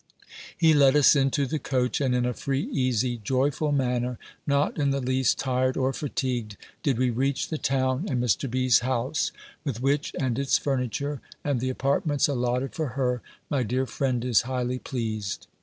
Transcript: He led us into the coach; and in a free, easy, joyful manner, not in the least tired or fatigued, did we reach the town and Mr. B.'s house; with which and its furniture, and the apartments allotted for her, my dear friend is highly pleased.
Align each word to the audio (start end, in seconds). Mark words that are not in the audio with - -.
He 0.57 0.73
led 0.73 0.95
us 0.95 1.15
into 1.15 1.45
the 1.45 1.59
coach; 1.59 2.01
and 2.01 2.15
in 2.15 2.25
a 2.25 2.33
free, 2.33 2.63
easy, 2.71 3.17
joyful 3.23 3.71
manner, 3.71 4.17
not 4.47 4.79
in 4.79 4.89
the 4.89 4.99
least 4.99 5.37
tired 5.37 5.77
or 5.77 5.93
fatigued, 5.93 6.57
did 6.81 6.97
we 6.97 7.11
reach 7.11 7.49
the 7.49 7.59
town 7.59 8.05
and 8.09 8.19
Mr. 8.19 8.49
B.'s 8.49 8.79
house; 8.79 9.31
with 9.63 9.79
which 9.79 10.11
and 10.19 10.39
its 10.39 10.57
furniture, 10.57 11.21
and 11.43 11.59
the 11.59 11.69
apartments 11.69 12.27
allotted 12.27 12.73
for 12.73 12.87
her, 12.97 13.21
my 13.47 13.61
dear 13.61 13.85
friend 13.85 14.25
is 14.25 14.41
highly 14.41 14.79
pleased. 14.79 15.45